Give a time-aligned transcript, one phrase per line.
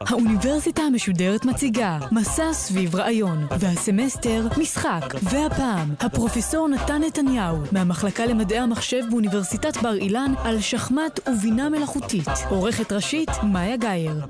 [0.00, 9.02] האוניברסיטה המשודרת מציגה מסע סביב רעיון, והסמסטר משחק, והפעם הפרופסור נתן נתניהו מהמחלקה למדעי המחשב
[9.10, 12.28] באוניברסיטת בר אילן על שחמט ובינה מלאכותית.
[12.48, 14.26] עורכת ראשית מאיה גאייר.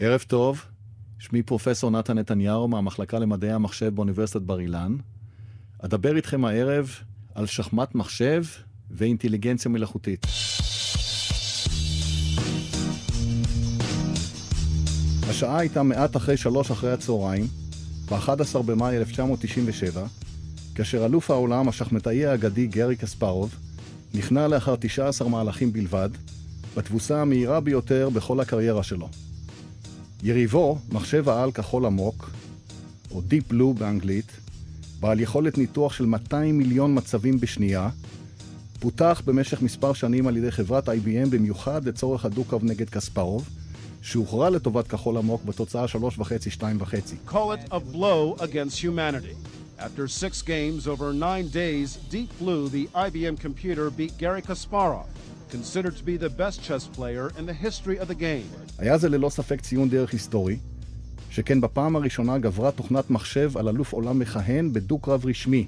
[0.00, 0.64] ערב טוב,
[1.18, 4.96] שמי פרופסור נתן נתניהו מהמחלקה למדעי המחשב באוניברסיטת בר אילן.
[5.84, 6.90] אדבר איתכם הערב
[7.34, 8.44] על שחמט מחשב
[8.90, 10.26] ואינטליגנציה מלאכותית.
[15.32, 17.46] השעה הייתה מעט אחרי שלוש אחרי הצהריים,
[18.10, 20.06] ב-11 במאי 1997,
[20.74, 23.54] כאשר אלוף העולם, השחמטאי האגדי גרי קספרוב,
[24.14, 26.08] נכנע לאחר 19 מהלכים בלבד,
[26.76, 29.08] בתבוסה המהירה ביותר בכל הקריירה שלו.
[30.22, 32.30] יריבו, מחשב העל כחול עמוק,
[33.10, 34.32] או Deep Blue באנגלית,
[35.00, 37.88] בעל יכולת ניתוח של 200 מיליון מצבים בשנייה,
[38.80, 43.48] פותח במשך מספר שנים על ידי חברת IBM במיוחד לצורך הדו-קרב נגד קספרוב,
[44.02, 47.30] שהוכרע לטובת כחול עמוק בתוצאה 3.5-2.5.
[47.30, 49.36] Call it a blow against humanity.
[49.78, 55.08] After six games over nine days, Deep Blue, the IBM computer, beat Gary Kasparov,
[55.50, 58.46] considered to be the best chess player in the history of the game.
[58.78, 60.58] היה זה ללא ספק ציון דרך היסטורי,
[61.30, 65.66] שכן בפעם הראשונה גברה תוכנת מחשב על אלוף עולם מכהן בדו-קרב רשמי.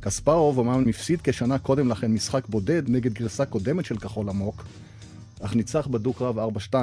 [0.00, 4.64] קספרוב אמנם הפסיד כשנה קודם לכן משחק בודד נגד גרסה קודמת של כחול עמוק,
[5.40, 6.38] אך ניצח בדו-קרב
[6.72, 6.74] 4-2.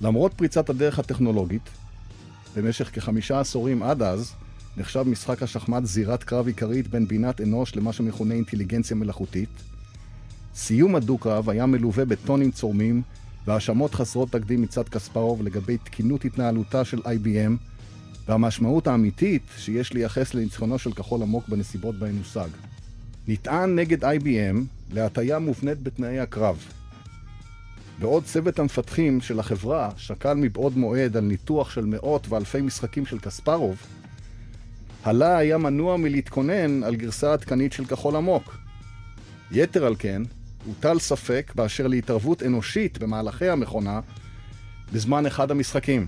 [0.00, 1.70] למרות פריצת הדרך הטכנולוגית,
[2.56, 4.32] במשך כחמישה עשורים עד אז,
[4.76, 9.48] נחשב משחק השחמט זירת קרב עיקרית בין בינת אנוש למה שמכונה אינטליגנציה מלאכותית.
[10.54, 13.02] סיום הדו-קרב היה מלווה בטונים צורמים
[13.46, 17.52] והאשמות חסרות תקדים מצד קספרוב לגבי תקינות התנהלותה של IBM
[18.28, 22.48] והמשמעות האמיתית שיש לייחס לניצחונו של כחול עמוק בנסיבות בהן הושג.
[23.28, 24.56] נטען נגד IBM
[24.92, 26.75] להטיה מובנית בתנאי הקרב.
[27.98, 33.18] בעוד צוות המפתחים של החברה שקל מבעוד מועד על ניתוח של מאות ואלפי משחקים של
[33.18, 33.76] קספרוב,
[35.04, 38.56] הלה היה מנוע מלהתכונן על גרסה עדכנית של כחול עמוק.
[39.50, 40.22] יתר על כן,
[40.66, 44.00] הוטל ספק באשר להתערבות אנושית במהלכי המכונה
[44.92, 46.06] בזמן אחד המשחקים.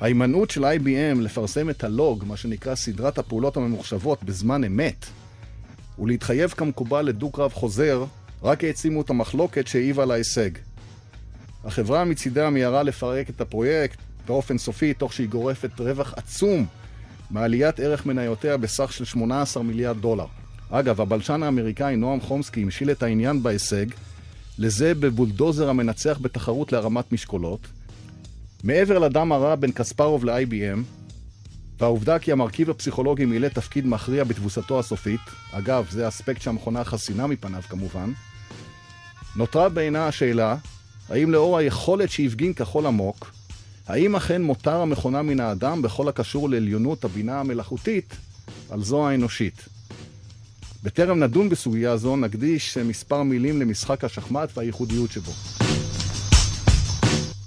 [0.00, 5.06] ההימנעות של IBM לפרסם את הלוג, מה שנקרא סדרת הפעולות הממוחשבות, בזמן אמת,
[5.98, 8.04] ולהתחייב כמקובל לדו-קרב חוזר,
[8.42, 10.50] רק העצימו את המחלוקת שהעיבה להישג.
[11.64, 16.66] החברה מצידה מיהרה לפרק את הפרויקט באופן סופי, תוך שהיא גורפת רווח עצום
[17.30, 20.26] מעליית ערך מניותיה בסך של 18 מיליארד דולר.
[20.70, 23.86] אגב, הבלשן האמריקאי נועם חומסקי המשיל את העניין בהישג
[24.58, 27.60] לזה בבולדוזר המנצח בתחרות להרמת משקולות.
[28.64, 30.78] מעבר לדם הרע בין קספרוב ל-IBM,
[31.80, 35.20] והעובדה כי המרכיב הפסיכולוגי מילא תפקיד מכריע בתבוסתו הסופית,
[35.52, 38.12] אגב, זה אספקט שהמכונה חסינה מפניו כמובן,
[39.36, 40.56] נותרה בעינה השאלה,
[41.08, 43.32] האם לאור היכולת שהפגין כחול עמוק,
[43.86, 48.16] האם אכן מותר המכונה מן האדם בכל הקשור לעליונות הבינה המלאכותית
[48.70, 49.68] על זו האנושית?
[50.82, 55.32] בטרם נדון בסוגיה זו, נקדיש מספר מילים למשחק השחמט והייחודיות שבו.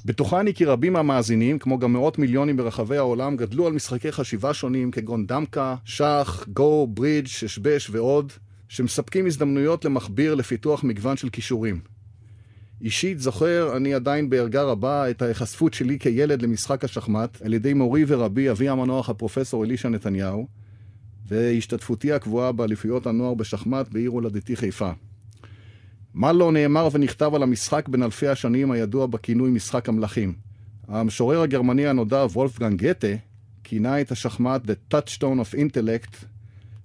[0.05, 4.91] בטוחני כי רבים מהמאזינים, כמו גם מאות מיליונים ברחבי העולם, גדלו על משחקי חשיבה שונים
[4.91, 8.31] כגון דמקה, שח, גו, ברידג', ששבש ועוד,
[8.69, 11.94] שמספקים הזדמנויות למכביר לפיתוח מגוון של כישורים.
[12.85, 18.03] אישית זוכר אני עדיין בערגה רבה את ההיחשפות שלי כילד למשחק השחמט על ידי מורי
[18.07, 20.47] ורבי אבי המנוח הפרופסור אלישע נתניהו
[21.27, 24.91] והשתתפותי הקבועה באליפויות הנוער בשחמט בעיר הולדתי חיפה.
[26.13, 30.33] מה לא נאמר ונכתב על המשחק בין אלפי השנים הידוע בכינוי משחק המלכים.
[30.87, 33.15] המשורר הגרמני הנודע וולפגנג גתה
[33.63, 36.25] כינה את השחמט The Touchstone of Intellect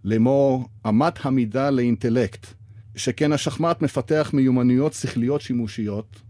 [0.04, 2.59] לאמור אמת המידה לאינטלקט.
[2.96, 6.20] שכן השחמט מפתח מיומנויות שכליות שימושיות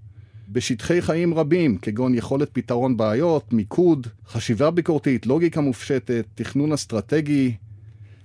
[0.53, 7.55] בשטחי חיים רבים, כגון יכולת פתרון בעיות, מיקוד, חשיבה ביקורתית, לוגיקה מופשטת, תכנון אסטרטגי.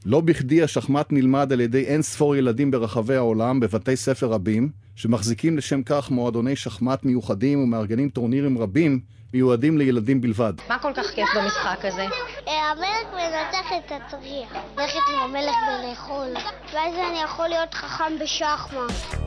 [0.06, 5.58] לא בכדי השחמט נלמד על ידי אין ספור ילדים ברחבי העולם בבתי ספר רבים, שמחזיקים
[5.58, 9.00] לשם כך מועדוני שחמט מיוחדים ומארגנים טורנירים רבים
[9.36, 10.54] מיועדים לילדים בלבד.
[10.70, 12.06] מה כל כך כיף במשחק הזה?
[12.48, 14.54] המלך מנצח את הצריח.
[14.78, 16.28] ללכת עם המלך ולאכול.
[16.74, 19.20] ואז אני יכול להיות חכם בשחמט.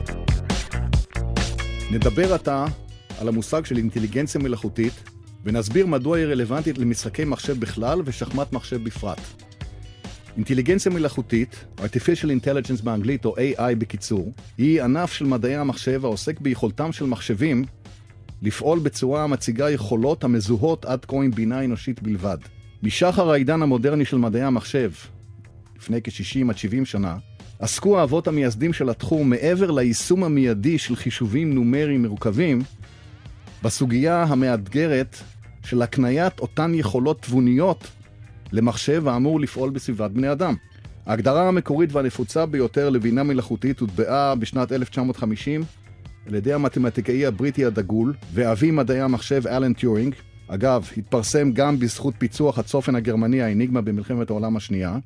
[1.91, 2.65] נדבר עתה
[3.21, 4.93] על המושג של אינטליגנציה מלאכותית,
[5.45, 9.21] ונסביר מדוע היא רלוונטית למשחקי מחשב בכלל ושחמט מחשב בפרט.
[10.35, 16.91] אינטליגנציה מלאכותית, artificial intelligence באנגלית או AI בקיצור, היא ענף של מדעי המחשב העוסק ביכולתם
[16.91, 17.65] של מחשבים
[18.41, 22.37] לפעול בצורה המציגה יכולות המזוהות עד כה עם בינה אנושית בלבד.
[22.83, 24.91] משחר העידן המודרני של מדעי המחשב,
[25.77, 27.17] לפני כ-60 עד 70 שנה,
[27.59, 32.61] עסקו האבות המייסדים של התחום מעבר ליישום המיידי של חישובים נומריים מורכבים,
[33.63, 35.17] בסוגיה המאתגרת
[35.65, 37.87] של הקניית אותן יכולות תבוניות
[38.51, 40.55] למחשב האמור לפעול בסביבת בני אדם.
[41.05, 45.63] ההגדרה המקורית והנפוצה ביותר לבינה מלאכותית הוטבעה בשנת 1950
[46.27, 50.15] על ידי המתמטיקאי הבריטי הדגול ואבי מדעי המחשב אלן טיורינג.
[50.47, 54.97] אגב, התפרסם גם בזכות פיצוח הצופן הגרמני האניגמה במלחמת העולם השנייה,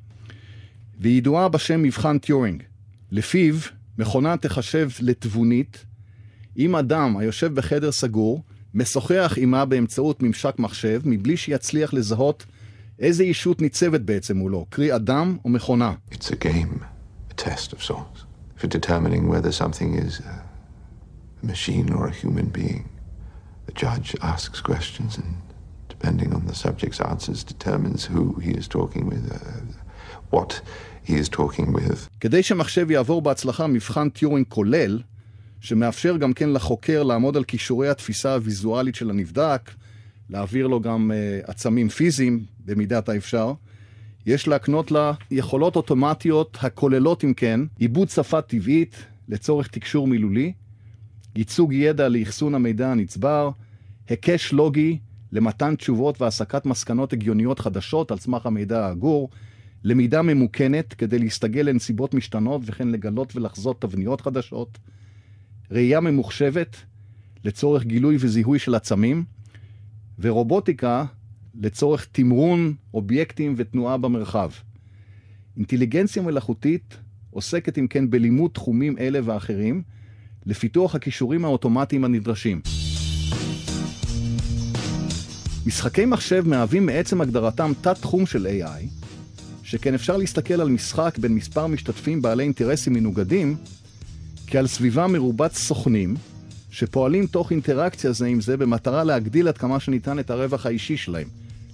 [1.00, 2.64] והיא ידועה בשם מבחן טיורינג.
[3.12, 3.56] לפיו,
[3.98, 5.86] מכונה תחשב לתבונית
[6.58, 8.44] אם אדם היושב בחדר סגור
[8.74, 12.46] משוחח עימה באמצעות ממשק מחשב מבלי שיצליח לזהות
[13.00, 15.94] איזו ישות ניצבת בעצם מולו, קרי אדם או מכונה.
[16.12, 16.84] It's a game,
[17.30, 18.26] a test of sorts,
[18.58, 20.43] for determining whether something is a
[21.44, 22.84] machine or a human being.
[23.68, 25.32] The judge asks questions and
[25.94, 29.40] depending on the subject's answers determines who he is talking with, uh,
[30.32, 30.62] what
[31.08, 32.10] he is talking with.
[32.20, 35.02] כדי שמחשב יעבור בהצלחה מבחן טיורינג כולל,
[35.60, 39.72] שמאפשר גם כן לחוקר לעמוד על כישורי התפיסה הוויזואלית של הנבדק,
[40.30, 43.54] להעביר לו גם uh, עצמים פיזיים במידת האפשר,
[44.26, 48.96] יש להקנות לה יכולות אוטומטיות הכוללות אם כן עיבוד שפה טבעית
[49.30, 50.54] לצורך תקשור מילולי,
[51.36, 53.50] ייצוג ידע לאחסון המידע הנצבר,
[54.10, 55.00] היקש לוגי
[55.32, 59.30] למתן תשובות והסקת מסקנות הגיוניות חדשות על סמך המידע האגור,
[59.84, 64.78] למידה ממוכנת כדי להסתגל לנסיבות משתנות וכן לגלות ולחזות תבניות חדשות,
[65.72, 66.78] ראייה ממוחשבת
[67.44, 69.24] לצורך גילוי וזיהוי של עצמים,
[70.20, 71.06] ורובוטיקה
[71.56, 74.52] לצורך תמרון אובייקטים ותנועה במרחב.
[75.58, 76.98] אינטליגנציה מלאכותית
[77.30, 79.84] עוסקת אם כן בלימוד תחומים אלה ואחרים,
[80.46, 82.62] לפיתוח הכישורים האוטומטיים הנדרשים.
[85.66, 89.04] משחקי מחשב מהווים מעצם הגדרתם תת-תחום של AI,
[89.64, 93.56] שכן אפשר להסתכל על משחק בין מספר משתתפים בעלי אינטרסים מנוגדים,
[94.48, 96.16] כעל סביבה מרובת סוכנים,
[96.72, 101.28] שפועלים תוך אינטראקציה זה עם זה במטרה להגדיל עד כמה שניתן את הרווח האישי שלהם.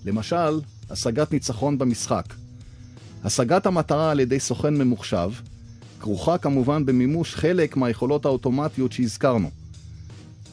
[0.06, 2.26] למשל, השגת ניצחון במשחק.
[3.24, 5.30] השגת המטרה על ידי סוכן ממוחשב
[6.00, 9.50] כרוכה כמובן במימוש חלק מהיכולות האוטומטיות שהזכרנו.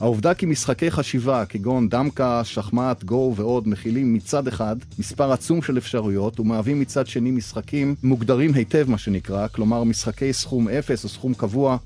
[0.00, 5.78] העובדה כי משחקי חשיבה כגון דמקה, שחמט, גו ועוד מכילים מצד אחד מספר עצום של
[5.78, 11.34] אפשרויות ומהווים מצד שני משחקים מוגדרים היטב מה שנקרא, כלומר משחקי סכום אפס או סכום
[11.34, 11.76] קבוע,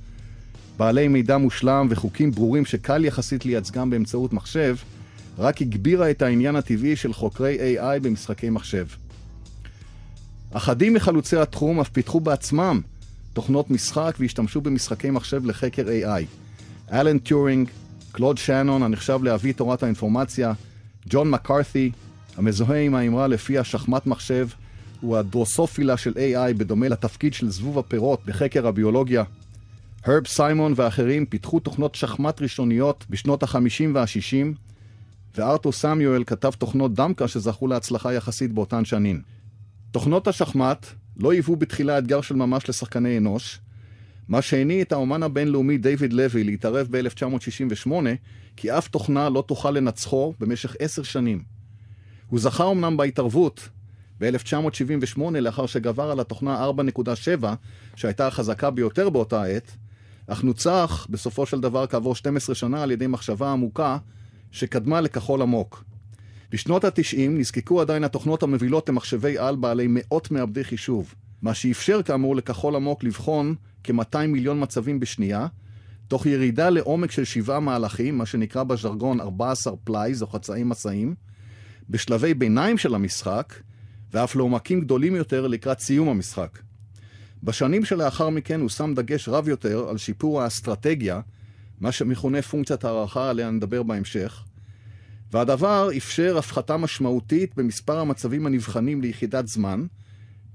[0.76, 4.76] בעלי מידע מושלם וחוקים ברורים שקל יחסית לייצגם באמצעות מחשב,
[5.38, 8.86] רק הגבירה את העניין הטבעי של חוקרי AI במשחקי מחשב.
[10.52, 12.80] אחדים מחלוצי התחום אף פיתחו בעצמם
[13.32, 16.24] תוכנות משחק והשתמשו במשחקי מחשב לחקר AI.
[16.92, 17.68] אלן טיורינג,
[18.12, 20.52] קלוד שנון, הנחשב לאבי תורת האינפורמציה,
[21.08, 21.90] ג'ון מקארת'י,
[22.36, 24.48] המזוהה עם האמרה לפיה שחמט מחשב
[25.00, 29.24] הוא הדרוסופילה של AI בדומה לתפקיד של זבוב הפירות בחקר הביולוגיה.
[30.04, 34.56] הרב סיימון ואחרים פיתחו תוכנות שחמט ראשוניות בשנות ה-50 וה-60,
[35.36, 39.22] וארתור סמיואל כתב תוכנות דמקה שזכו להצלחה יחסית באותן שנים.
[39.90, 40.86] תוכנות השחמט
[41.20, 43.60] לא היוו בתחילה אתגר של ממש לשחקני אנוש,
[44.28, 47.90] מה שהניע את האומן הבינלאומי דיוויד לוי להתערב ב-1968,
[48.56, 51.42] כי אף תוכנה לא תוכל לנצחו במשך עשר שנים.
[52.26, 53.68] הוא זכה אמנם בהתערבות
[54.20, 56.70] ב-1978, לאחר שגבר על התוכנה
[57.40, 57.44] 4.7,
[57.96, 59.76] שהייתה החזקה ביותר באותה עת,
[60.26, 63.98] אך נוצח בסופו של דבר כעבור 12 שנה על ידי מחשבה עמוקה
[64.50, 65.84] שקדמה לכחול עמוק.
[66.50, 72.36] בשנות ה-90 נזקקו עדיין התוכנות המובילות למחשבי על בעלי מאות מעבדי חישוב, מה שאפשר כאמור
[72.36, 73.54] לכחול עמוק לבחון
[73.84, 75.46] כ-200 מיליון מצבים בשנייה,
[76.08, 81.14] תוך ירידה לעומק של שבעה מהלכים, מה שנקרא בז'רגון 14 plies או חצאי מסעים,
[81.90, 83.54] בשלבי ביניים של המשחק,
[84.12, 86.58] ואף לעומקים גדולים יותר לקראת סיום המשחק.
[87.42, 91.20] בשנים שלאחר מכן הוא שם דגש רב יותר על שיפור האסטרטגיה,
[91.80, 94.44] מה שמכונה פונקציית הערכה עליה נדבר בהמשך,
[95.32, 99.86] והדבר אפשר הפחתה משמעותית במספר המצבים הנבחנים ליחידת זמן,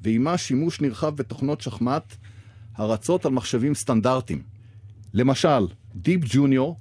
[0.01, 2.15] ועימה שימוש נרחב בתוכנות שחמט
[2.75, 4.41] הרצות על מחשבים סטנדרטיים.
[5.13, 6.79] למשל, דיפ ג'וניור,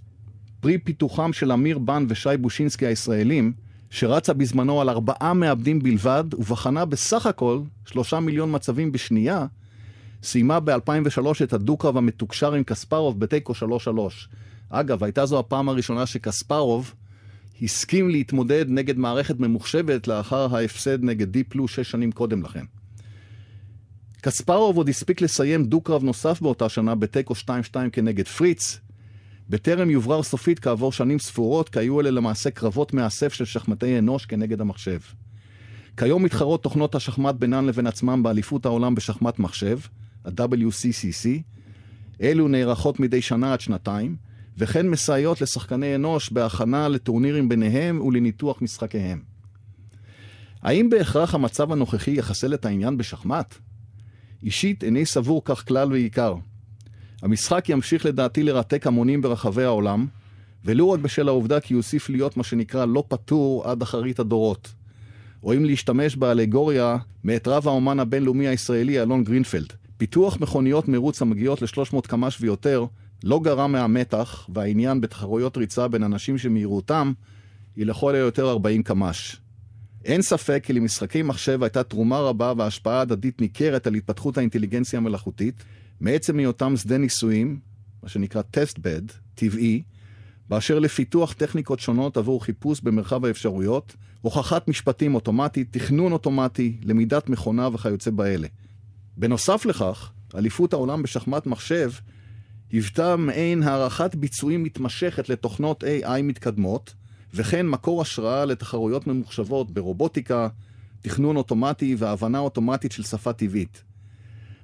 [0.61, 3.53] פרי פיתוחם של אמיר בן ושי בושינסקי הישראלים,
[3.91, 9.47] שרצה בזמנו על ארבעה מעבדים בלבד, ובחנה בסך הכל שלושה מיליון מצבים בשנייה,
[10.23, 13.57] סיימה ב-2003 את הדו-קרב המתוקשר עם קספרוב בתיקו 3-3.
[14.71, 16.95] אגב, הייתה זו הפעם הראשונה שקספרוב
[17.63, 22.65] הסכים להתמודד נגד מערכת ממוחשבת לאחר ההפסד נגד דיפלו שש שנים קודם לכן.
[24.21, 27.47] קספרוב עוד הספיק לסיים דו-קרב נוסף באותה שנה בתיקו 2-2
[27.93, 28.79] כנגד פריץ,
[29.51, 34.27] בטרם יוברר סופית כעבור שנים ספורות, כי היו אלה למעשה קרבות מאסף של שחמטי אנוש
[34.27, 34.99] כנגד המחשב.
[35.97, 39.79] כיום מתחרות תוכנות השחמט בינן לבין עצמם באליפות העולם בשחמט מחשב,
[40.25, 41.29] ה-WCCC.
[42.23, 44.17] אלו נערכות מדי שנה עד שנתיים,
[44.59, 49.23] וכן מסייעות לשחקני אנוש בהכנה לטורנירים ביניהם ולניתוח משחקיהם.
[50.63, 53.55] האם בהכרח המצב הנוכחי יחסל את העניין בשחמט?
[54.43, 56.35] אישית איני סבור כך כלל ועיקר.
[57.23, 60.07] המשחק ימשיך לדעתי לרתק המונים ברחבי העולם,
[60.65, 64.73] ולו רק בשל העובדה כי יוסיף להיות מה שנקרא לא פטור עד אחרית הדורות.
[65.43, 69.73] או אם להשתמש באלגוריה מאת רב האומן הבינלאומי הישראלי אלון גרינפלד.
[69.97, 72.87] פיתוח מכוניות מרוץ המגיעות ל-300 קמ"ש ויותר
[73.25, 77.13] לא גרע מהמתח והעניין בתחרויות ריצה בין אנשים שמהירותם
[77.77, 79.37] היא לכל היותר 40 קמ"ש.
[80.05, 85.65] אין ספק כי למשחקי מחשב הייתה תרומה רבה והשפעה הדדית ניכרת על התפתחות האינטליגנציה המלאכותית,
[86.01, 87.59] מעצם היותם שדה ניסויים,
[88.03, 89.03] מה שנקרא טסט בד,
[89.35, 89.83] טבעי,
[90.49, 97.69] באשר לפיתוח טכניקות שונות עבור חיפוש במרחב האפשרויות, הוכחת משפטים אוטומטית, תכנון אוטומטי, למידת מכונה
[97.73, 98.49] וכיוצא באלה.
[99.17, 101.91] בנוסף לכך, אליפות העולם בשחמט מחשב
[102.75, 106.95] היוותה מעין הערכת ביצועים מתמשכת לתוכנות AI מתקדמות,
[107.35, 110.49] וכן מקור השראה לתחרויות ממוחשבות ברובוטיקה,
[111.03, 113.83] תכנון אוטומטי והבנה אוטומטית של שפה טבעית.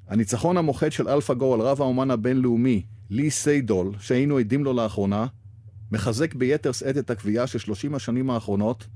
[0.09, 5.27] הניצחון המוחץ של אלפא-גו על רב האומן הבינלאומי, לי סיידול, שהיינו עדים לו לאחרונה,
[5.93, 8.87] מחזק ביתר שאת את הקביעה ששלושים השנים האחרונות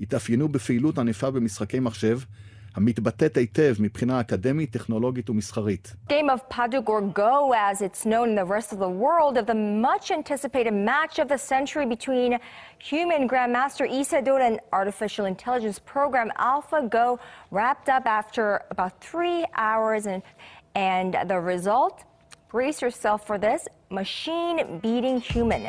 [0.00, 2.18] התאפיינו בפעילות ענפה במשחקי מחשב,
[2.75, 5.93] המתבטאת היטב מבחינה אקדמית, טכנולוגית ומסחרית.
[6.09, 9.59] Game of Padugor Go, as it's known in the rest of the world, of the
[9.89, 12.31] much anticipated match of the century between
[12.91, 17.07] human Grandmaster Isadora and artificial intelligence program AlphaGo
[17.57, 20.21] wrapped up after about three hours and,
[20.93, 21.95] and the result,
[22.53, 23.61] brace yourself for this,
[24.01, 25.63] machine beating human.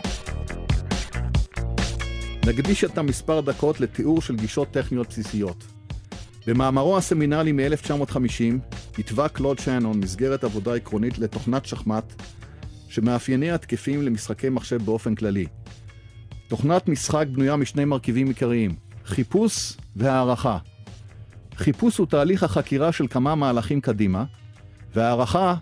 [2.47, 5.74] נקדיש את המספר דקות לתיאור של גישות טכניות בסיסיות.
[6.48, 12.14] במאמרו הסמינלי מ-1950 התווה קלוד שנון מסגרת עבודה עקרונית לתוכנת שחמט
[12.90, 15.46] שמאפייניה תקפים למשחקי מחשב באופן כללי.
[16.48, 18.76] תוכנת משחק בנויה משני מרכיבים עיקריים,
[19.06, 20.58] חיפוש והערכה.
[21.56, 24.24] חיפוש הוא תהליך החקירה של כמה מהלכים קדימה,
[24.96, 25.56] והערכה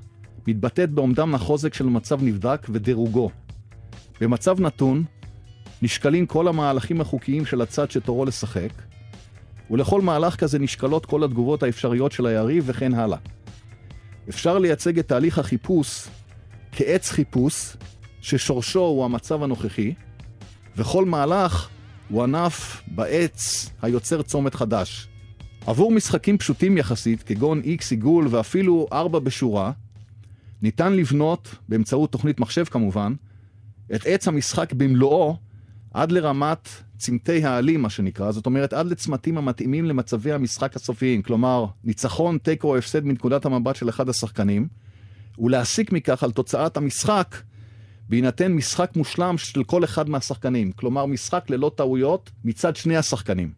[0.48, 3.30] מתבטאת באומדן החוזק של מצב נבדק ודירוגו.
[4.22, 5.04] במצב נתון,
[5.82, 8.70] נשקלים כל המהלכים החוקיים של הצד שתורו לשחק,
[9.72, 13.18] ולכל מהלך כזה נשקלות כל התגובות האפשריות של היריב וכן הלאה.
[14.30, 16.08] אפשר לייצג את תהליך החיפוש
[16.76, 17.78] כעץ חיפוש,
[18.22, 19.94] ששורשו הוא המצב הנוכחי,
[20.78, 21.70] וכל מהלך
[22.10, 25.08] הוא ענף בעץ היוצר צומת חדש.
[25.66, 29.72] עבור משחקים פשוטים יחסית, כגון X עיגול ואפילו 4 בשורה,
[30.62, 33.14] ניתן לבנות, באמצעות תוכנית מחשב כמובן,
[33.96, 35.38] את עץ המשחק במלואו
[35.94, 36.70] עד לרמת
[37.04, 42.68] צמתי העלים, מה שנקרא, זאת אומרת, עד לצמתים המתאימים למצבי המשחק הסופיים, כלומר, ניצחון, תיקו
[42.68, 44.68] או הפסד מנקודת המבט של אחד השחקנים,
[45.40, 47.36] ולהסיק מכך על תוצאת המשחק,
[48.10, 53.52] בהינתן משחק מושלם של כל אחד מהשחקנים, כלומר, משחק ללא טעויות מצד שני השחקנים.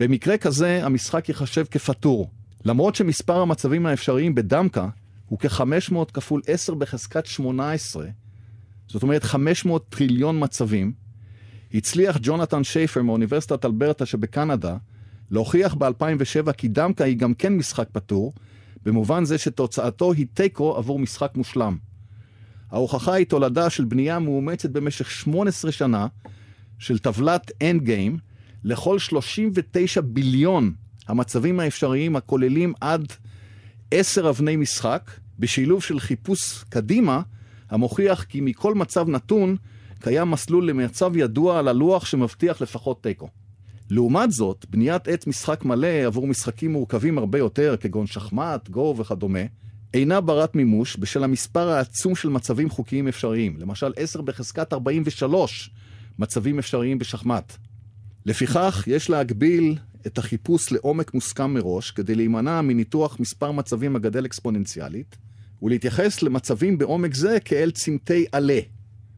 [0.00, 2.30] במקרה כזה, המשחק ייחשב כפטור.
[2.64, 4.88] למרות שמספר המצבים האפשריים בדמקה
[5.26, 8.06] הוא כ-500 כפול 10 בחזקת 18,
[8.88, 11.05] זאת אומרת 500 טריליון מצבים,
[11.74, 14.76] הצליח ג'ונתן שייפר מאוניברסיטת אלברטה שבקנדה
[15.30, 18.32] להוכיח ב-2007 כי דמקה היא גם כן משחק פטור,
[18.82, 21.76] במובן זה שתוצאתו היא תיקו עבור משחק מושלם.
[22.70, 26.06] ההוכחה היא תולדה של בנייה מאומצת במשך 18 שנה
[26.78, 28.18] של טבלת אנד גיים
[28.64, 30.72] לכל 39 ביליון
[31.08, 33.12] המצבים האפשריים הכוללים עד
[33.90, 37.22] 10 אבני משחק, בשילוב של חיפוש קדימה,
[37.70, 39.56] המוכיח כי מכל מצב נתון
[40.00, 43.28] קיים מסלול למצב ידוע על הלוח שמבטיח לפחות תיקו.
[43.90, 49.40] לעומת זאת, בניית עץ משחק מלא עבור משחקים מורכבים הרבה יותר, כגון שחמט, גו וכדומה,
[49.94, 55.70] אינה ברת מימוש בשל המספר העצום של מצבים חוקיים אפשריים, למשל 10 בחזקת 43
[56.18, 57.56] מצבים אפשריים בשחמט.
[58.26, 59.76] לפיכך, יש להגביל
[60.06, 65.16] את החיפוש לעומק מוסכם מראש, כדי להימנע מניתוח מספר מצבים הגדל אקספוננציאלית,
[65.62, 68.60] ולהתייחס למצבים בעומק זה כאל צמתי עלה.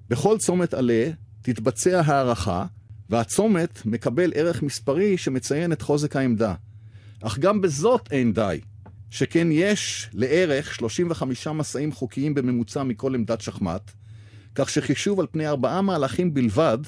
[0.08, 1.10] בכל צומת עלה
[1.42, 2.66] תתבצע הערכה,
[3.10, 6.54] והצומת מקבל ערך מספרי שמציין את חוזק העמדה.
[7.22, 8.60] אך גם בזאת אין די,
[9.10, 13.90] שכן יש לערך 35 מסעים חוקיים בממוצע מכל עמדת שחמט,
[14.54, 16.78] כך שחישוב על פני ארבעה מהלכים בלבד,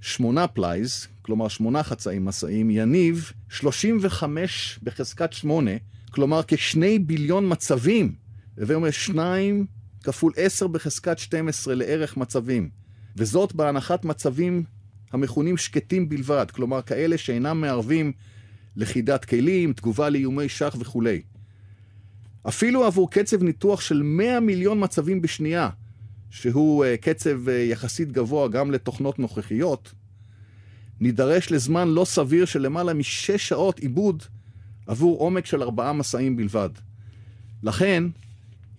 [0.00, 5.70] שמונה plies, כלומר שמונה חצאי מסעים, יניב 35 בחזקת שמונה
[6.12, 8.14] כלומר כשני ביליון מצבים.
[8.58, 9.66] הווי אומר שניים
[10.02, 12.70] כפול עשר בחזקת 12 לערך מצבים.
[13.16, 14.64] וזאת בהנחת מצבים
[15.12, 18.12] המכונים שקטים בלבד, כלומר כאלה שאינם מערבים
[18.76, 21.22] לכידת כלים, תגובה לאיומי שח וכולי.
[22.48, 25.70] אפילו עבור קצב ניתוח של 100 מיליון מצבים בשנייה,
[26.30, 29.92] שהוא uh, קצב uh, יחסית גבוה גם לתוכנות נוכחיות,
[31.00, 34.22] נידרש לזמן לא סביר של למעלה משש שעות עיבוד
[34.86, 36.70] עבור עומק של ארבעה מסעים בלבד.
[37.62, 38.04] לכן,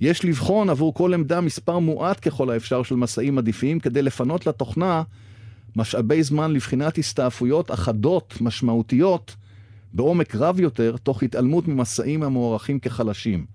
[0.01, 5.03] יש לבחון עבור כל עמדה מספר מועט ככל האפשר של מסעים עדיפים כדי לפנות לתוכנה
[5.75, 9.35] משאבי זמן לבחינת הסתעפויות אחדות, משמעותיות,
[9.93, 13.45] בעומק רב יותר, תוך התעלמות ממסעים המוערכים כחלשים.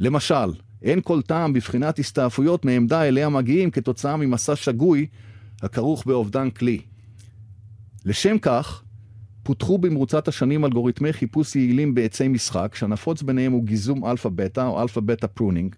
[0.00, 0.52] למשל,
[0.82, 5.06] אין כל טעם בבחינת הסתעפויות מעמדה אליה מגיעים כתוצאה ממסע שגוי
[5.62, 6.80] הכרוך באובדן כלי.
[8.04, 8.83] לשם כך,
[9.44, 15.26] פותחו במרוצת השנים אלגוריתמי חיפוש יעילים בעצי משחק, שהנפוץ ביניהם הוא גיזום אלפא-בטא או alpha-beta
[15.26, 15.74] pruning.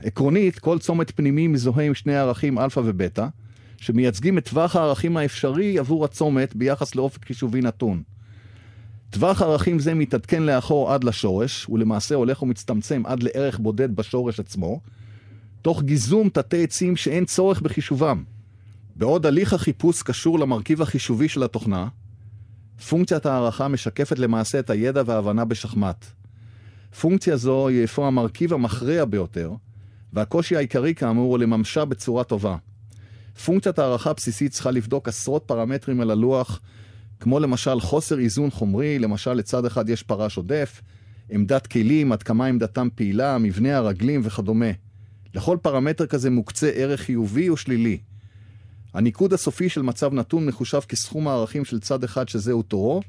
[0.00, 3.26] עקרונית, כל צומת פנימי מזוהה עם שני ערכים אלפא ובטא,
[3.76, 8.02] שמייצגים את טווח הערכים האפשרי עבור הצומת ביחס לאופק חישובי נתון.
[9.10, 14.80] טווח ערכים זה מתעדכן לאחור עד לשורש, ולמעשה הולך ומצטמצם עד לערך בודד בשורש עצמו,
[15.62, 18.24] תוך גיזום תתי עצים שאין צורך בחישובם.
[18.96, 21.88] בעוד הליך החיפוש קשור למרכיב החישובי של התוכנה,
[22.88, 26.06] פונקציית הערכה משקפת למעשה את הידע וההבנה בשחמט.
[27.00, 29.52] פונקציה זו היא אפוא המרכיב המכריע ביותר,
[30.12, 32.56] והקושי העיקרי כאמור הוא לממשה בצורה טובה.
[33.44, 36.60] פונקציית הערכה בסיסית צריכה לבדוק עשרות פרמטרים על הלוח,
[37.20, 40.82] כמו למשל חוסר איזון חומרי, למשל לצד אחד יש פרש עודף,
[41.30, 44.70] עמדת כלים, עד כמה עמדתם פעילה, מבנה הרגלים וכדומה.
[45.34, 47.98] לכל פרמטר כזה מוקצה ערך חיובי או שלילי.
[48.94, 53.02] הניקוד הסופי של מצב נתון מחושב כסכום הערכים של צד אחד שזהו תורו,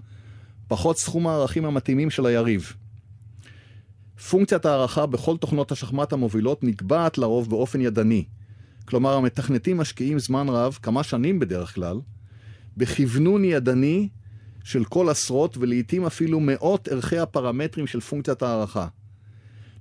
[0.67, 2.73] פחות סכום הערכים המתאימים של היריב.
[4.29, 8.25] פונקציית הערכה בכל תוכנות השחמט המובילות נקבעת לרוב באופן ידני.
[8.85, 11.99] כלומר, המתכנתים משקיעים זמן רב, כמה שנים בדרך כלל,
[12.77, 14.09] בכוונון ידני
[14.63, 18.87] של כל עשרות ולעיתים אפילו מאות ערכי הפרמטרים של פונקציית הערכה.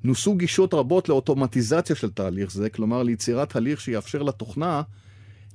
[0.05, 4.83] נוסו גישות רבות לאוטומטיזציה של תהליך זה, כלומר ליצירת הליך שיאפשר לתוכנה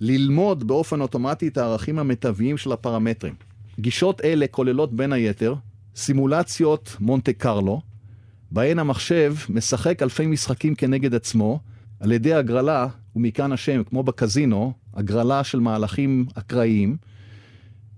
[0.01, 3.33] ללמוד באופן אוטומטי את הערכים המיטביים של הפרמטרים.
[3.79, 5.55] גישות אלה כוללות בין היתר
[5.95, 7.81] סימולציות מונטה קרלו,
[8.51, 11.59] בהן המחשב משחק אלפי משחקים כנגד עצמו
[11.99, 16.97] על ידי הגרלה, ומכאן השם, כמו בקזינו, הגרלה של מהלכים אקראיים,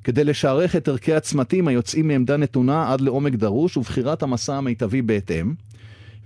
[0.04, 5.54] כדי לשערך את ערכי הצמתים היוצאים מעמדה נתונה עד לעומק דרוש ובחירת המסע המיטבי בהתאם,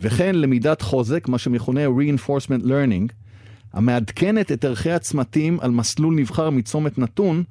[0.02, 3.27] וכן למידת חוזק, מה שמכונה reinforcement learning,
[3.78, 7.44] המעדכנת את ערכי הצמתים על מסלול נבחר מצומת נתון,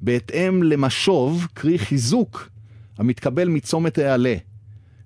[0.00, 2.48] בהתאם למשוב, קרי חיזוק,
[2.98, 4.34] המתקבל מצומת העלה.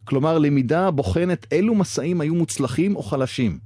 [0.04, 3.58] כלומר, למידה בוחנת אילו מסעים היו מוצלחים או חלשים.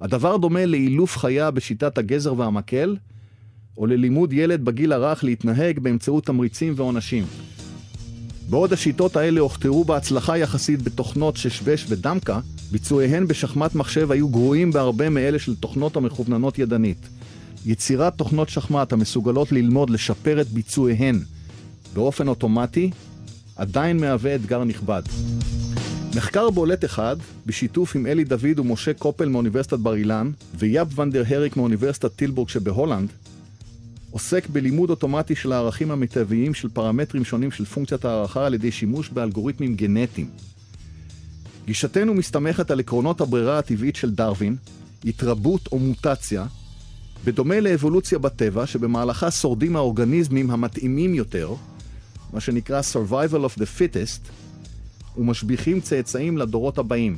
[0.00, 2.96] הדבר דומה לאילוף חיה בשיטת הגזר והמקל,
[3.78, 7.24] או ללימוד ילד בגיל הרך להתנהג באמצעות תמריצים ועונשים.
[8.50, 15.10] בעוד השיטות האלה הוכתרו בהצלחה יחסית בתוכנות ששבש ודמקה, ביצועיהן בשחמט מחשב היו גרועים בהרבה
[15.10, 17.08] מאלה של תוכנות המכווננות ידנית.
[17.66, 21.20] יצירת תוכנות שחמט המסוגלות ללמוד לשפר את ביצועיהן
[21.94, 22.90] באופן אוטומטי,
[23.56, 25.02] עדיין מהווה אתגר נכבד.
[26.16, 31.56] מחקר בולט אחד, בשיתוף עם אלי דוד ומשה קופל מאוניברסיטת בר אילן ויאב ונדר הריק
[31.56, 33.08] מאוניברסיטת טילבורג שבהולנד,
[34.10, 39.08] עוסק בלימוד אוטומטי של הערכים המיטביים של פרמטרים שונים של פונקציית הערכה על ידי שימוש
[39.08, 40.26] באלגוריתמים גנטיים.
[41.66, 44.56] גישתנו מסתמכת על עקרונות הברירה הטבעית של דרווין,
[45.04, 46.46] התרבות או מוטציה,
[47.24, 51.54] בדומה לאבולוציה בטבע שבמהלכה שורדים האורגניזמים המתאימים יותר,
[52.32, 54.30] מה שנקרא survival of the fittest,
[55.18, 57.16] ומשביחים צאצאים לדורות הבאים.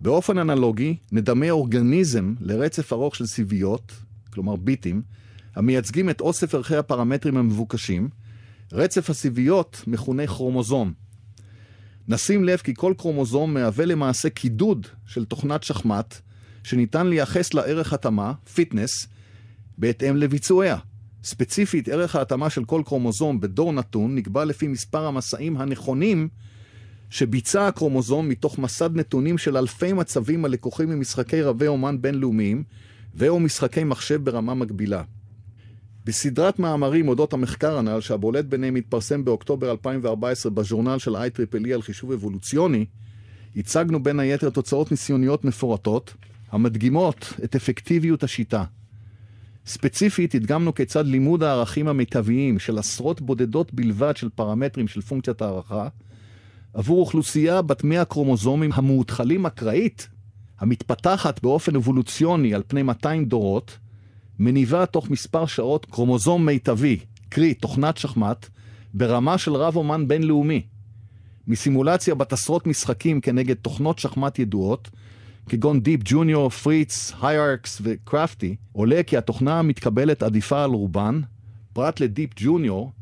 [0.00, 3.92] באופן אנלוגי, נדמה אורגניזם לרצף ארוך של סיביות,
[4.32, 5.02] כלומר ביטים,
[5.56, 8.08] המייצגים את אוסף ערכי הפרמטרים המבוקשים,
[8.72, 10.92] רצף הסיביות מכונה כרומוזום.
[12.08, 16.14] נשים לב כי כל כרומוזום מהווה למעשה קידוד של תוכנת שחמט,
[16.62, 19.08] שניתן לייחס לה ערך התאמה, fitness,
[19.78, 20.76] בהתאם לביצועיה.
[21.24, 26.28] ספציפית, ערך ההתאמה של כל כרומוזום בדור נתון נקבע לפי מספר המסעים הנכונים
[27.10, 32.64] שביצע הכרומוזום מתוך מסד נתונים של אלפי מצבים הלקוחים ממשחקי רבי אומן בינלאומיים
[33.14, 35.02] ו/או משחקי מחשב ברמה מקבילה.
[36.08, 42.12] בסדרת מאמרים אודות המחקר הנ"ל, שהבולט ביניהם התפרסם באוקטובר 2014 בז'ורנל של IEEE על חישוב
[42.12, 42.84] אבולוציוני,
[43.56, 46.14] הצגנו בין היתר תוצאות ניסיוניות מפורטות,
[46.50, 48.64] המדגימות את אפקטיביות השיטה.
[49.66, 55.88] ספציפית הדגמנו כיצד לימוד הערכים המיטביים של עשרות בודדות בלבד של פרמטרים של פונקציית הערכה,
[56.74, 60.08] עבור אוכלוסייה בת 100 קרומוזומים המאותחלים אקראית,
[60.58, 63.78] המתפתחת באופן אבולוציוני על פני 200 דורות,
[64.38, 66.98] מניבה תוך מספר שעות כרומוזום מיטבי,
[67.28, 68.46] קרי תוכנת שחמט,
[68.94, 70.62] ברמה של רב אומן בינלאומי.
[71.48, 74.90] מסימולציה בת עשרות משחקים כנגד תוכנות שחמט ידועות,
[75.48, 81.20] כגון Deep Junior, Fritz, Hiarcs ו Crafty, עולה כי התוכנה מתקבלת עדיפה על רובן,
[81.72, 82.92] פרט ל Deep Junior,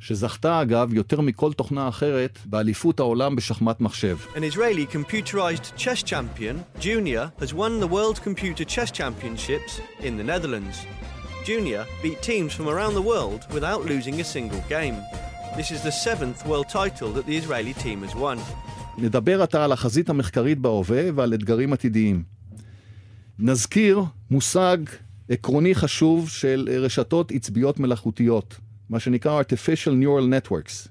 [0.00, 4.16] שזכתה אגב יותר מכל תוכנה אחרת באליפות העולם בשחמט מחשב.
[4.34, 9.72] An Israeli computerized chess champion, Junior, has won the World Computer Chess Championships
[10.06, 10.76] in the Netherlands.
[11.48, 14.96] Junior beat teams from around the world without losing a single game.
[15.58, 18.38] This is the seventh world title that the Israeli team has won.
[18.98, 22.22] נדבר עתה על החזית המחקרית בהווה ועל אתגרים עתידיים.
[23.38, 24.76] נזכיר מושג
[25.28, 28.56] עקרוני חשוב של רשתות עצביות מלאכותיות,
[28.90, 30.88] מה שנקרא artificial neural networks.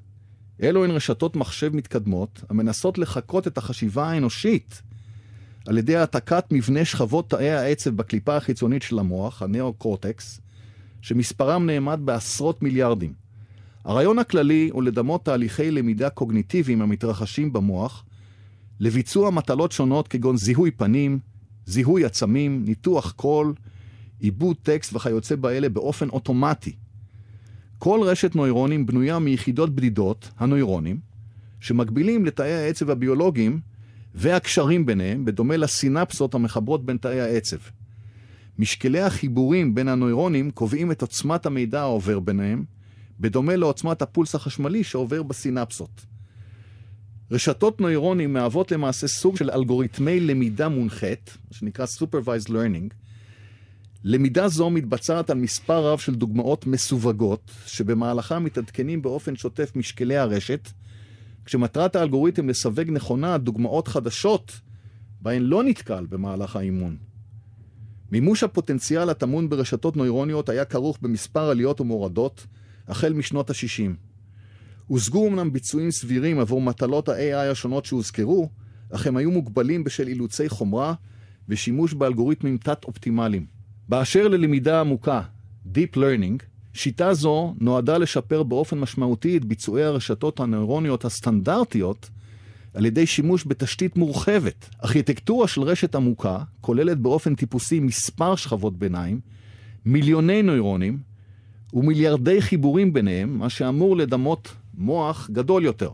[0.64, 4.82] אלו הן רשתות מחשב מתקדמות המנסות לחקות את החשיבה האנושית
[5.68, 10.42] על ידי העתקת מבנה שכבות תאי העצב בקליפה החיצונית של המוח, הנאו-קורטקס,
[11.02, 13.14] שמספרם נאמד בעשרות מיליארדים.
[13.86, 18.06] הרעיון הכללי הוא לדמות תהליכי למידה קוגניטיביים המתרחשים במוח
[18.80, 21.20] לביצוע מטלות שונות כגון זיהוי פנים,
[21.66, 23.54] זיהוי עצמים, ניתוח קול,
[24.20, 26.76] עיבוד טקסט וכיוצא באלה באופן אוטומטי.
[27.80, 31.00] כל רשת נוירונים בנויה מיחידות בדידות, הנוירונים,
[31.60, 33.60] שמקבילים לתאי העצב הביולוגיים
[34.15, 37.58] והקשרים ביניהם, בדומה לסינפסות המחברות בין תאי העצב.
[38.58, 42.63] משקלי החיבורים בין הנוירונים קובעים את עוצמת המידע העובר ביניהם,
[43.20, 46.06] בדומה לעוצמת הפולס החשמלי שעובר בסינפסות.
[47.32, 52.94] רשתות נוירונים מהוות למעשה סוג של אלגוריתמי למידה מונחית, שנקרא Supervised Learning.
[54.04, 60.70] למידה זו מתבצעת על מספר רב של דוגמאות מסווגות, שבמהלכה מתעדכנים באופן שוטף משקלי הרשת,
[61.46, 64.60] כשמטרת האלגוריתם לסווג נכונה דוגמאות חדשות,
[65.22, 66.98] בהן לא נתקל במהלך האימון.
[68.12, 72.48] מימוש הפוטנציאל הטמון ברשתות נוירוניות היה כרוך במספר עליות ומורדות,
[72.88, 73.92] החל משנות ה-60.
[74.88, 78.50] הושגו אמנם ביצועים סבירים עבור מטלות ה-AI השונות שהוזכרו,
[78.92, 80.94] אך הם היו מוגבלים בשל אילוצי חומרה
[81.50, 83.59] ושימוש באלגוריתמים תת-אופטימליים.
[83.89, 85.21] באשר ללמידה עמוקה,
[85.73, 92.10] Deep Learning, שיטה זו נועדה לשפר באופן משמעותי את ביצועי הרשתות הנוירוניות הסטנדרטיות
[92.73, 94.69] על ידי שימוש בתשתית מורחבת.
[94.84, 99.19] ארכיטקטורה של רשת עמוקה כוללת באופן טיפוסי מספר שכבות ביניים,
[99.86, 100.97] מיליוני נוירונים
[101.73, 105.91] ומיליארדי חיבורים ביניהם, מה שאמור לדמות מוח גדול יותר.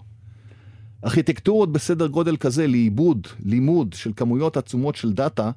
[1.06, 5.52] ארכיטקטורות בסדר גודל כזה לעיבוד, לימוד של כמויות עצומות של דאטה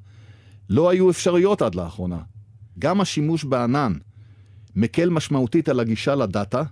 [0.69, 2.19] לא היו אפשריות עד לאחרונה.
[2.79, 3.93] גם השימוש בענן
[4.75, 6.63] מקל משמעותית על הגישה לדאטה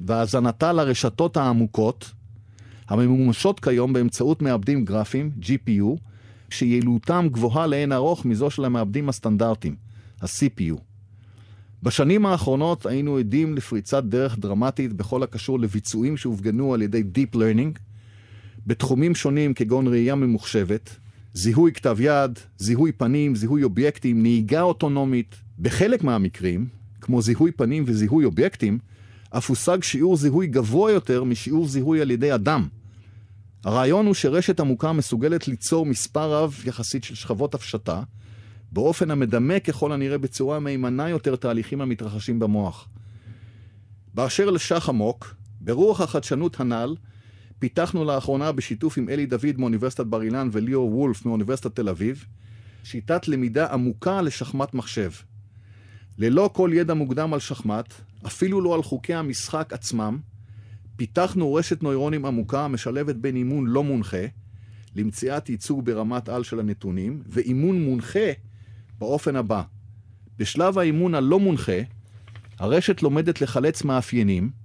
[0.00, 2.10] והאזנתה לרשתות העמוקות
[2.88, 5.98] הממומשות כיום באמצעות מעבדים גרפיים, GPU,
[6.50, 9.76] שיעילותם גבוהה לאין ארוך מזו של המעבדים הסטנדרטיים,
[10.20, 10.76] ה-CPU.
[11.82, 17.78] בשנים האחרונות היינו עדים לפריצת דרך דרמטית בכל הקשור לביצועים שהופגנו על ידי Deep Learning
[18.66, 20.96] בתחומים שונים כגון ראייה ממוחשבת,
[21.34, 25.34] זיהוי כתב יד, זיהוי פנים, זיהוי אובייקטים, נהיגה אוטונומית.
[25.58, 26.68] בחלק מהמקרים,
[27.00, 28.78] כמו זיהוי פנים וזיהוי אובייקטים,
[29.30, 32.68] אף הושג שיעור זיהוי גבוה יותר משיעור זיהוי על ידי אדם.
[33.64, 38.02] הרעיון הוא שרשת עמוקה מסוגלת ליצור מספר רב יחסית של שכבות הפשטה,
[38.72, 42.88] באופן המדמה ככל הנראה בצורה מהימנה יותר תהליכים המתרחשים במוח.
[44.14, 46.94] באשר לשח עמוק, ברוח החדשנות הנ"ל,
[47.62, 52.24] פיתחנו לאחרונה בשיתוף עם אלי דוד מאוניברסיטת בר אילן וליאור וולף מאוניברסיטת תל אביב,
[52.84, 55.10] שיטת למידה עמוקה לשחמט מחשב.
[56.18, 57.94] ללא כל ידע מוקדם על שחמט,
[58.26, 60.18] אפילו לא על חוקי המשחק עצמם,
[60.96, 64.26] פיתחנו רשת נוירונים עמוקה המשלבת בין אימון לא מונחה,
[64.96, 68.30] למציאת ייצוג ברמת על של הנתונים, ואימון מונחה
[68.98, 69.62] באופן הבא.
[70.38, 71.78] בשלב האימון הלא מונחה,
[72.58, 74.61] הרשת לומדת לחלץ מאפיינים,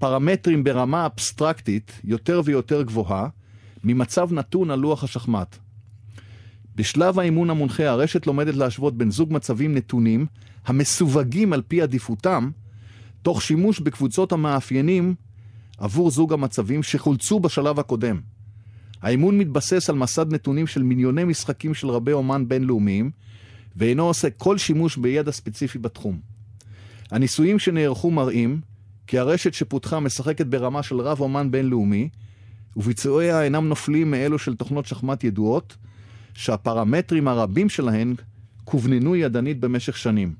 [0.00, 3.28] פרמטרים ברמה אבסטרקטית יותר ויותר גבוהה,
[3.84, 5.56] ממצב נתון על לוח השחמט.
[6.76, 10.26] בשלב האימון המונחה הרשת לומדת להשוות בין זוג מצבים נתונים
[10.66, 12.50] המסווגים על פי עדיפותם,
[13.22, 15.14] תוך שימוש בקבוצות המאפיינים
[15.78, 18.20] עבור זוג המצבים שחולצו בשלב הקודם.
[19.02, 23.10] האימון מתבסס על מסד נתונים של מיליוני משחקים של רבי אומן בינלאומיים,
[23.76, 26.20] ואינו עושה כל שימוש בידע ספציפי בתחום.
[27.10, 28.60] הניסויים שנערכו מראים
[29.10, 32.08] כי הרשת שפותחה משחקת ברמה של רב אומן בינלאומי,
[32.76, 35.76] וביצועיה אינם נופלים מאלו של תוכנות שחמט ידועות,
[36.34, 38.14] שהפרמטרים הרבים שלהן
[38.64, 40.34] כווננו ידנית במשך שנים.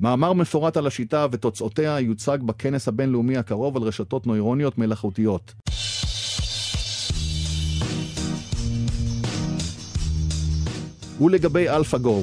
[0.00, 5.54] מאמר מפורט על השיטה ותוצאותיה יוצג בכנס הבינלאומי הקרוב על רשתות נוירוניות מלאכותיות.
[11.20, 12.22] ולגבי אלפא גו,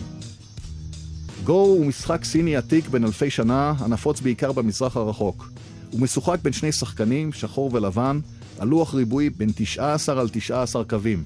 [1.43, 1.53] גו.
[1.53, 5.49] הוא משחק סיני עתיק בן אלפי שנה, הנפוץ בעיקר במזרח הרחוק.
[5.91, 8.19] הוא משוחק בין שני שחקנים, שחור ולבן,
[8.59, 11.23] על לוח ריבועי בן 19 על 19 קווים.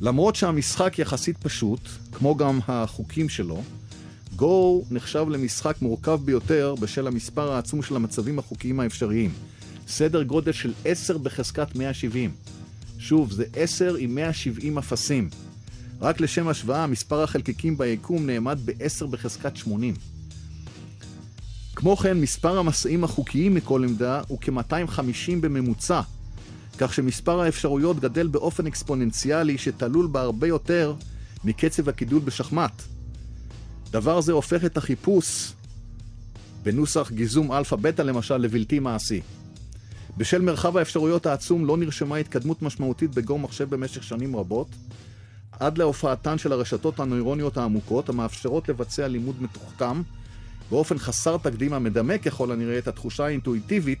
[0.00, 1.80] למרות שהמשחק יחסית פשוט,
[2.12, 3.62] כמו גם החוקים שלו,
[4.36, 9.30] גו נחשב למשחק מורכב ביותר בשל המספר העצום של המצבים החוקיים האפשריים.
[9.88, 12.30] סדר גודל של 10 בחזקת 170.
[12.98, 15.28] שוב, זה 10 עם 170 אפסים.
[16.00, 19.94] רק לשם השוואה, מספר החלקיקים ביקום נאמד ב-10 בחזקת 80.
[21.76, 26.00] כמו כן, מספר המסעים החוקיים מכל עמדה הוא כ-250 בממוצע,
[26.78, 30.94] כך שמספר האפשרויות גדל באופן אקספוננציאלי שתלול בהרבה יותר
[31.44, 32.82] מקצב הגידול בשחמט.
[33.90, 35.52] דבר זה הופך את החיפוש
[36.62, 39.20] בנוסח גיזום אלפא-בטא למשל לבלתי מעשי.
[40.16, 44.68] בשל מרחב האפשרויות העצום לא נרשמה התקדמות משמעותית בגו מחשב במשך שנים רבות,
[45.60, 50.02] עד להופעתן של הרשתות הנוירוניות העמוקות המאפשרות לבצע לימוד מתוחכם
[50.70, 53.98] באופן חסר תקדים המדמה ככל הנראה את התחושה האינטואיטיבית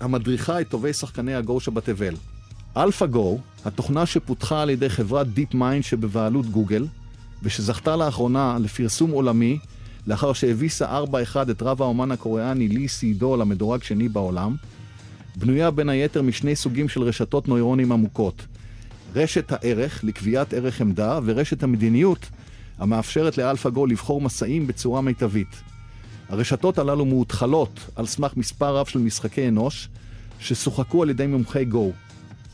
[0.00, 2.14] המדריכה את טובי שחקני הגו שבתבל.
[2.76, 6.86] אלפא גו, התוכנה שפותחה על ידי חברת Mind שבבעלות גוגל,
[7.42, 9.58] ושזכתה לאחרונה לפרסום עולמי
[10.06, 11.02] לאחר שהביסה
[11.34, 14.56] 4-1 את רב האומן הקוריאני לי סיידול המדורג שני בעולם,
[15.36, 18.46] בנויה בין היתר משני סוגים של רשתות נוירונים עמוקות.
[19.14, 22.28] רשת הערך לקביעת ערך עמדה ורשת המדיניות
[22.78, 25.62] המאפשרת לאלפא גו לבחור מסעים בצורה מיטבית.
[26.28, 29.88] הרשתות הללו מאותחלות על סמך מספר רב של משחקי אנוש
[30.40, 31.92] ששוחקו על ידי מומחי גו.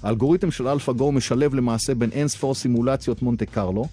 [0.03, 3.89] האלגוריתם של אלפא גו משלב למעשה בין אינספור סימולציות מונטה קרלו,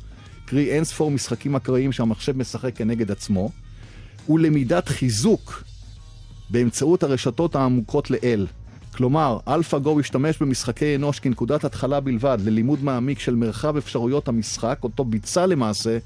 [0.45, 3.49] קרי אינספור משחקים אקראיים שהמחשב משחק כנגד עצמו,
[4.29, 5.63] ולמידת חיזוק
[6.49, 8.47] באמצעות הרשתות העמוקות לאל.
[8.95, 9.37] כלומר,
[9.83, 15.45] גו השתמש במשחקי אנוש כנקודת התחלה בלבד ללימוד מעמיק של מרחב אפשרויות המשחק, אותו ביצע
[15.45, 15.97] למעשה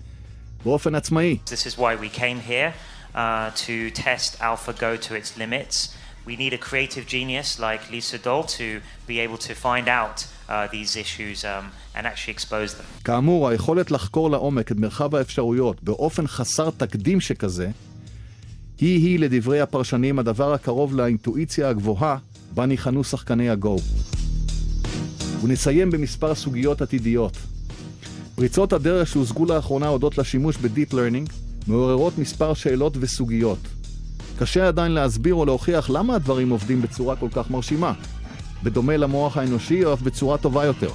[0.65, 1.37] באופן עצמאי.
[1.45, 2.73] This is why we came here,
[3.15, 5.75] uh, to test AlphaGo to its limits.
[6.27, 8.67] We need a creative genius like Lisa Dole to
[9.07, 10.17] be able to find out
[10.49, 12.85] uh, these issues um, and actually expose them.
[13.03, 17.69] כאמור, היכולת לחקור לעומק את מרחב האפשרויות באופן חסר תקדים שכזה,
[18.79, 22.17] היא-היא לדברי הפרשנים הדבר הקרוב לאינטואיציה הגבוהה
[22.53, 23.77] בה ניחנו שחקני הגו.
[25.43, 27.37] ונסיים במספר סוגיות עתידיות.
[28.35, 31.29] פריצות הדרך שהושגו לאחרונה הודות לשימוש ב deep learning
[31.67, 33.59] מעוררות מספר שאלות וסוגיות.
[34.39, 37.93] קשה עדיין להסביר או להוכיח למה הדברים עובדים בצורה כל כך מרשימה,
[38.63, 40.89] בדומה למוח האנושי או אף בצורה טובה יותר.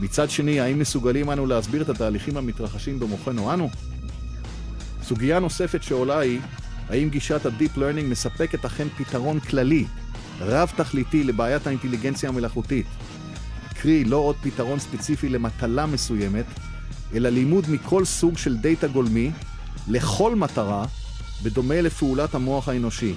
[0.00, 3.68] מצד שני, האם מסוגלים אנו להסביר את התהליכים המתרחשים במוחנו אנו?
[5.02, 6.40] סוגיה נוספת שעולה היא,
[6.88, 9.84] האם גישת ה-Deep Learning מספקת אכן פתרון כללי,
[10.40, 12.86] רב-תכליתי לבעיית האינטליגנציה המלאכותית?
[13.74, 16.44] קרי, לא עוד פתרון ספציפי למטלה מסוימת,
[17.14, 19.30] אלא לימוד מכל סוג של דאטה גולמי,
[19.88, 20.84] לכל מטרה,
[21.42, 23.14] בדומה לפעולת המוח האנושי.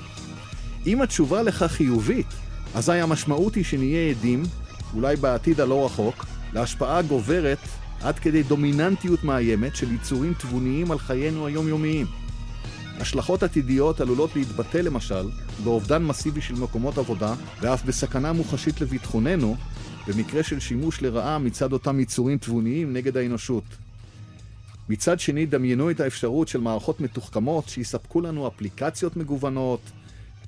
[0.87, 2.27] אם התשובה לכך חיובית,
[2.75, 4.43] אזי המשמעות היא שנהיה עדים,
[4.93, 7.57] אולי בעתיד הלא רחוק, להשפעה גוברת
[8.01, 12.22] עד כדי דומיננטיות מאיימת של יצורים תבוניים על חיינו היומיומיים.
[13.03, 15.29] השלכות עתידיות עלולות להתבטא למשל
[15.63, 19.55] באובדן מסיבי של מקומות עבודה ואף בסכנה מוחשית לביטחוננו
[20.07, 23.63] במקרה של שימוש לרעה מצד אותם יצורים תבוניים נגד האנושות.
[24.89, 29.81] מצד שני, דמיינו את האפשרות של מערכות מתוחכמות שיספקו לנו אפליקציות מגוונות,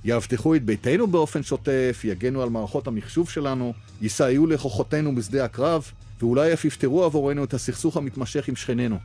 [0.06, 6.54] יאבטחו את ביתנו באופן שוטף, יגנו על מערכות המחשוב שלנו, יסייעו לכוחותינו בשדה הקרב, ואולי
[6.54, 8.98] אף יפתרו עבורנו את הסכסוך המתמשך עם שכנינו.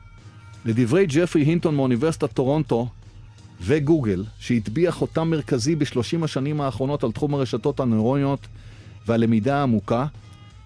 [0.65, 2.89] לדברי ג'פרי הינטון מאוניברסיטת טורונטו
[3.61, 8.47] וגוגל, שהטביע חותם מרכזי בשלושים השנים האחרונות על תחום הרשתות הנוירוניות
[9.07, 10.05] והלמידה העמוקה,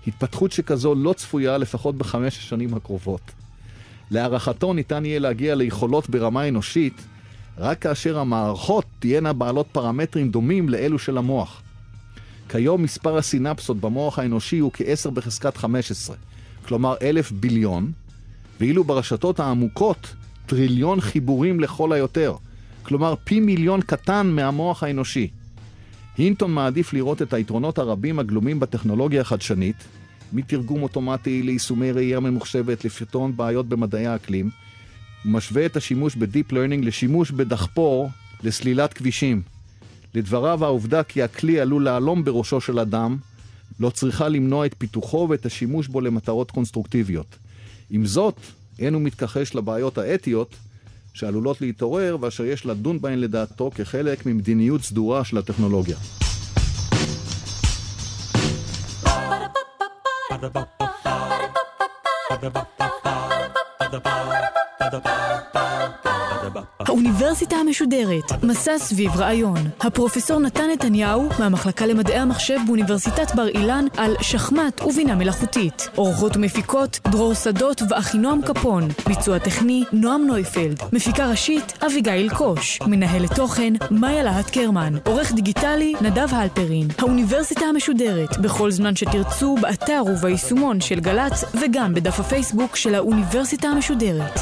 [0.07, 3.21] התפתחות שכזו לא צפויה לפחות בחמש השנים הקרובות.
[4.11, 7.01] להערכתו ניתן יהיה להגיע ליכולות ברמה אנושית
[7.57, 11.61] רק כאשר המערכות תהיינה בעלות פרמטרים דומים לאלו של המוח.
[12.49, 16.15] כיום מספר הסינפסות במוח האנושי הוא כ-10 בחזקת 15,
[16.67, 17.91] כלומר אלף ביליון,
[18.59, 20.13] ואילו ברשתות העמוקות
[20.45, 22.35] טריליון חיבורים לכל היותר,
[22.85, 25.27] כלומר פי מיליון קטן מהמוח האנושי.
[26.17, 29.75] הינטון מעדיף לראות את היתרונות הרבים הגלומים בטכנולוגיה החדשנית,
[30.33, 34.49] מתרגום אוטומטי ליישומי ראייה ממוחשבת לפתרון בעיות במדעי האקלים,
[35.25, 38.09] ומשווה את השימוש ב deep learning לשימוש בדחפור
[38.43, 39.41] לסלילת כבישים.
[40.15, 43.17] לדבריו העובדה כי הכלי עלול להלום בראשו של אדם,
[43.79, 47.35] לא צריכה למנוע את פיתוחו ואת השימוש בו למטרות קונסטרוקטיביות.
[47.89, 48.39] עם זאת,
[48.79, 50.55] אין הוא מתכחש לבעיות האתיות
[51.15, 55.97] שעלולות להתעורר ואשר יש לדון בהן לדעתו כחלק ממדיניות סדורה של הטכנולוגיה.
[60.35, 61.15] Ba-da-ba-ba-ba.
[62.29, 63.13] Ba-da-ba-ba-ba.
[63.79, 64.64] Ba-da-ba-ba-ba.
[66.79, 69.57] האוניברסיטה המשודרת, מסע סביב רעיון.
[69.79, 75.89] הפרופסור נתן נתניהו, מהמחלקה למדעי המחשב באוניברסיטת בר אילן, על שחמט ובינה מלאכותית.
[75.97, 78.87] אורחות ומפיקות, דרור שדות ואחינועם קפון.
[79.07, 80.79] ביצוע טכני, נועם נויפלד.
[80.93, 82.79] מפיקה ראשית, אביגיל קוש.
[82.87, 84.93] מנהלת תוכן, מאיה להט קרמן.
[85.05, 86.87] עורך דיגיטלי, נדב הלפרין.
[86.97, 94.39] האוניברסיטה המשודרת, בכל זמן שתרצו, באתר וביישומון של גל"צ, וגם בדף הפייסבוק של האוניברסיטה המשודרת.